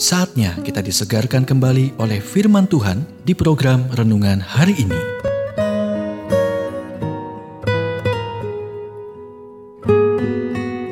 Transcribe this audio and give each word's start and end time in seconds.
Saatnya 0.00 0.56
kita 0.64 0.80
disegarkan 0.80 1.44
kembali 1.44 2.00
oleh 2.00 2.24
firman 2.24 2.64
Tuhan 2.64 3.04
di 3.20 3.36
program 3.36 3.84
renungan 3.92 4.40
hari 4.40 4.72
ini. 4.80 4.96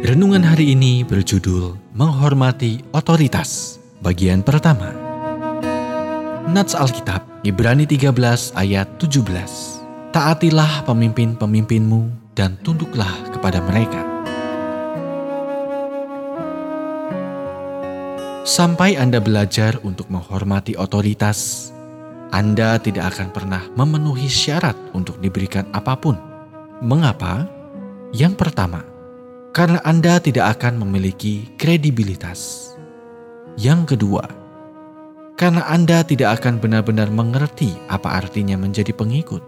Renungan 0.04 0.44
hari 0.44 0.76
ini 0.76 1.08
berjudul 1.08 1.80
Menghormati 1.96 2.84
Otoritas, 2.92 3.80
bagian 4.04 4.44
pertama. 4.44 4.92
Nats 6.52 6.76
Alkitab, 6.76 7.24
Ibrani 7.48 7.88
13 7.88 8.12
ayat 8.60 8.92
17. 9.00 10.12
Taatilah 10.12 10.84
pemimpin-pemimpinmu 10.84 12.36
dan 12.36 12.60
tunduklah 12.60 13.16
kepada 13.32 13.64
mereka. 13.64 14.17
Sampai 18.48 18.96
Anda 18.96 19.20
belajar 19.20 19.76
untuk 19.84 20.08
menghormati 20.08 20.72
otoritas, 20.72 21.68
Anda 22.32 22.80
tidak 22.80 23.12
akan 23.12 23.28
pernah 23.28 23.68
memenuhi 23.76 24.24
syarat 24.24 24.72
untuk 24.96 25.20
diberikan 25.20 25.68
apa 25.76 25.92
pun. 26.00 26.16
Mengapa? 26.80 27.44
Yang 28.08 28.40
pertama, 28.40 28.88
karena 29.52 29.84
Anda 29.84 30.16
tidak 30.16 30.56
akan 30.56 30.80
memiliki 30.80 31.44
kredibilitas. 31.60 32.72
Yang 33.60 33.92
kedua, 33.92 34.24
karena 35.36 35.68
Anda 35.68 36.00
tidak 36.00 36.40
akan 36.40 36.56
benar-benar 36.56 37.12
mengerti 37.12 37.76
apa 37.92 38.16
artinya 38.16 38.56
menjadi 38.56 38.96
pengikut. 38.96 39.44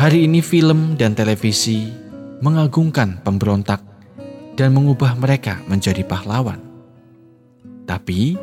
Hari 0.00 0.24
ini, 0.24 0.40
film 0.40 0.96
dan 0.96 1.12
televisi 1.12 1.92
mengagungkan 2.40 3.20
pemberontak 3.20 3.84
dan 4.56 4.72
mengubah 4.72 5.20
mereka 5.20 5.60
menjadi 5.68 6.00
pahlawan. 6.00 6.63
Tapi 7.84 8.34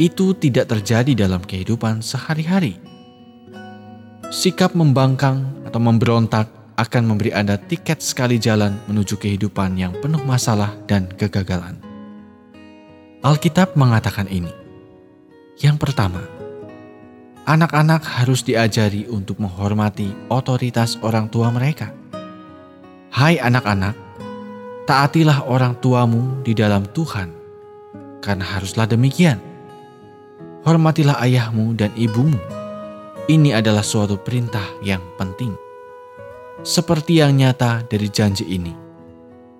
itu 0.00 0.32
tidak 0.38 0.72
terjadi 0.72 1.28
dalam 1.28 1.44
kehidupan 1.44 2.00
sehari-hari. 2.00 2.80
Sikap 4.30 4.72
membangkang 4.78 5.44
atau 5.68 5.76
memberontak 5.82 6.48
akan 6.78 7.02
memberi 7.04 7.34
Anda 7.34 7.60
tiket 7.60 8.00
sekali 8.00 8.40
jalan 8.40 8.80
menuju 8.88 9.20
kehidupan 9.20 9.76
yang 9.76 9.92
penuh 10.00 10.22
masalah 10.24 10.72
dan 10.88 11.10
kegagalan. 11.18 11.76
Alkitab 13.20 13.76
mengatakan 13.76 14.24
ini. 14.32 14.48
Yang 15.60 15.76
pertama, 15.76 16.24
anak-anak 17.44 18.00
harus 18.00 18.40
diajari 18.40 19.04
untuk 19.12 19.36
menghormati 19.36 20.08
otoritas 20.32 20.96
orang 21.04 21.28
tua 21.28 21.52
mereka. 21.52 21.92
Hai 23.12 23.36
anak-anak, 23.36 23.92
taatilah 24.88 25.44
orang 25.44 25.76
tuamu 25.84 26.40
di 26.40 26.56
dalam 26.56 26.88
Tuhan 26.88 27.39
karena 28.20 28.44
haruslah 28.44 28.86
demikian. 28.86 29.40
Hormatilah 30.62 31.16
ayahmu 31.24 31.72
dan 31.72 31.90
ibumu. 31.96 32.36
Ini 33.26 33.56
adalah 33.56 33.80
suatu 33.80 34.20
perintah 34.20 34.64
yang 34.84 35.00
penting. 35.16 35.56
Seperti 36.60 37.24
yang 37.24 37.32
nyata 37.40 37.88
dari 37.88 38.12
janji 38.12 38.44
ini, 38.44 38.76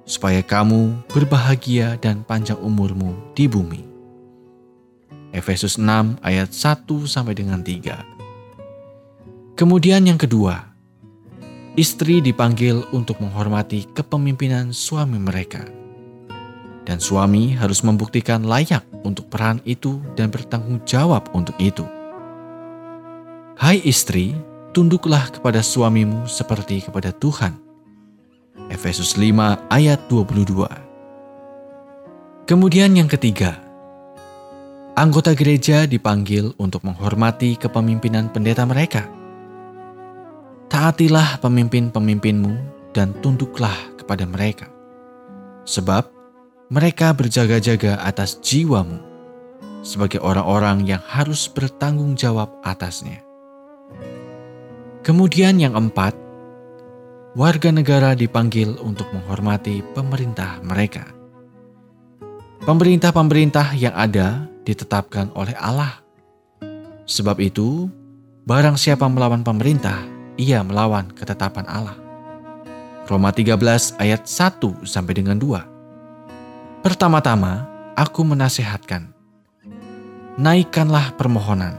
supaya 0.05 0.45
kamu 0.45 1.09
berbahagia 1.09 1.97
dan 1.97 2.21
panjang 2.21 2.61
umurmu 2.61 3.17
di 3.33 3.49
bumi. 3.49 3.81
Efesus 5.33 5.81
6 5.81 6.21
ayat 6.21 6.53
1 6.53 6.85
sampai 7.09 7.33
dengan 7.33 7.65
3. 7.65 9.57
Kemudian 9.57 10.05
yang 10.05 10.21
kedua, 10.21 10.69
istri 11.79 12.21
dipanggil 12.21 12.85
untuk 12.93 13.23
menghormati 13.25 13.89
kepemimpinan 13.95 14.75
suami 14.75 15.17
mereka 15.17 15.65
dan 16.91 16.99
suami 16.99 17.55
harus 17.55 17.87
membuktikan 17.87 18.43
layak 18.43 18.83
untuk 19.07 19.31
peran 19.31 19.63
itu 19.63 20.03
dan 20.19 20.27
bertanggung 20.27 20.83
jawab 20.83 21.31
untuk 21.31 21.55
itu. 21.63 21.87
Hai 23.55 23.79
istri, 23.87 24.35
tunduklah 24.75 25.31
kepada 25.31 25.63
suamimu 25.63 26.27
seperti 26.27 26.83
kepada 26.83 27.15
Tuhan. 27.15 27.55
Efesus 28.75 29.15
5 29.15 29.71
ayat 29.71 30.03
22. 30.11 32.51
Kemudian 32.51 32.91
yang 32.99 33.07
ketiga, 33.07 33.55
anggota 34.99 35.31
gereja 35.39 35.87
dipanggil 35.87 36.59
untuk 36.59 36.83
menghormati 36.83 37.55
kepemimpinan 37.55 38.35
pendeta 38.35 38.67
mereka. 38.67 39.07
Taatilah 40.67 41.39
pemimpin-pemimpinmu 41.39 42.83
dan 42.91 43.15
tunduklah 43.23 43.79
kepada 43.95 44.27
mereka. 44.27 44.67
Sebab 45.63 46.20
mereka 46.71 47.11
berjaga-jaga 47.11 47.99
atas 47.99 48.39
jiwamu 48.39 49.03
sebagai 49.83 50.23
orang-orang 50.23 50.87
yang 50.87 51.03
harus 51.03 51.51
bertanggung 51.51 52.15
jawab 52.15 52.47
atasnya. 52.63 53.27
Kemudian 55.03 55.59
yang 55.59 55.75
empat, 55.75 56.15
warga 57.35 57.75
negara 57.75 58.15
dipanggil 58.15 58.79
untuk 58.87 59.11
menghormati 59.11 59.83
pemerintah 59.99 60.63
mereka. 60.63 61.11
Pemerintah-pemerintah 62.63 63.75
yang 63.75 63.97
ada 63.99 64.47
ditetapkan 64.63 65.35
oleh 65.35 65.59
Allah. 65.59 65.99
Sebab 67.03 67.43
itu, 67.43 67.91
barang 68.47 68.79
siapa 68.79 69.11
melawan 69.11 69.43
pemerintah, 69.43 69.99
ia 70.39 70.63
melawan 70.63 71.11
ketetapan 71.19 71.67
Allah. 71.67 71.99
Roma 73.11 73.35
13 73.35 73.59
ayat 73.99 74.23
1 74.23 74.87
sampai 74.87 75.19
dengan 75.19 75.35
2. 75.35 75.80
Pertama-tama, 76.81 77.69
aku 77.93 78.25
menasehatkan, 78.25 79.13
naikkanlah 80.41 81.13
permohonan, 81.13 81.77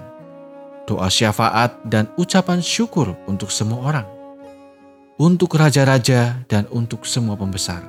doa 0.86 1.10
syafaat 1.10 1.74
dan 1.90 2.06
ucapan 2.22 2.62
syukur 2.62 3.18
untuk 3.26 3.50
semua 3.50 3.82
orang, 3.82 4.08
untuk 5.18 5.58
raja-raja 5.58 6.46
dan 6.46 6.70
untuk 6.70 7.10
semua 7.10 7.34
pembesar, 7.34 7.82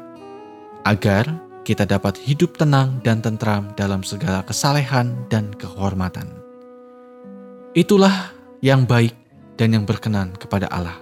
agar 0.88 1.28
kita 1.68 1.84
dapat 1.84 2.16
hidup 2.16 2.56
tenang 2.56 2.96
dan 3.04 3.20
tentram 3.20 3.68
dalam 3.76 4.00
segala 4.00 4.40
kesalehan 4.48 5.12
dan 5.28 5.52
kehormatan. 5.60 6.32
Itulah 7.76 8.32
yang 8.64 8.88
baik 8.88 9.12
dan 9.60 9.76
yang 9.76 9.84
berkenan 9.84 10.32
kepada 10.40 10.64
Allah, 10.72 10.96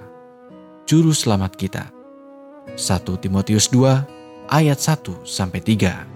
Juru 0.90 1.14
Selamat 1.14 1.54
kita. 1.54 1.86
1 2.74 3.06
Timotius 3.22 3.70
2 3.70 4.09
ayat 4.50 4.82
1 4.82 5.22
sampai 5.22 5.62
3. 5.62 6.10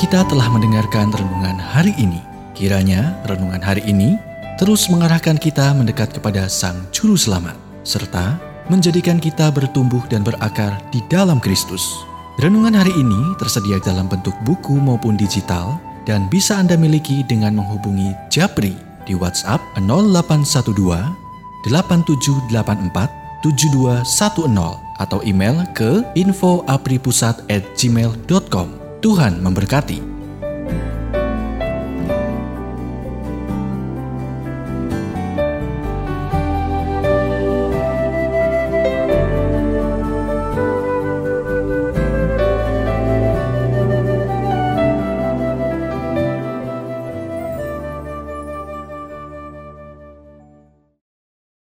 Kita 0.00 0.24
telah 0.28 0.48
mendengarkan 0.48 1.12
renungan 1.12 1.60
hari 1.60 1.92
ini. 2.00 2.20
Kiranya 2.56 3.16
renungan 3.24 3.60
hari 3.60 3.84
ini 3.88 4.16
terus 4.60 4.92
mengarahkan 4.92 5.40
kita 5.40 5.72
mendekat 5.72 6.12
kepada 6.12 6.44
Sang 6.48 6.76
Juru 6.92 7.16
Selamat, 7.16 7.56
serta 7.84 8.36
menjadikan 8.68 9.16
kita 9.16 9.48
bertumbuh 9.48 10.04
dan 10.12 10.20
berakar 10.20 10.76
di 10.92 11.00
dalam 11.08 11.40
Kristus. 11.40 11.84
Renungan 12.40 12.76
hari 12.76 12.92
ini 12.96 13.36
tersedia 13.40 13.80
dalam 13.80 14.08
bentuk 14.08 14.36
buku 14.44 14.76
maupun 14.76 15.16
digital 15.16 15.80
dan 16.04 16.28
bisa 16.32 16.56
Anda 16.56 16.76
miliki 16.76 17.24
dengan 17.24 17.60
menghubungi 17.60 18.16
Japri 18.32 18.76
di 19.04 19.12
WhatsApp 19.16 19.60
0812 19.76 21.29
8784 21.66 23.20
7210 23.40 24.76
atau 25.00 25.24
email 25.24 25.64
ke 25.72 26.04
infoapripusat@gmail.com. 26.12 28.68
Tuhan 29.00 29.40
memberkati. 29.40 30.19